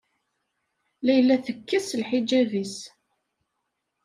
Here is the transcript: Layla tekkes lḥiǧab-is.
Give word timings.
Layla 1.05 1.35
tekkes 1.45 1.87
lḥiǧab-is. 2.01 2.75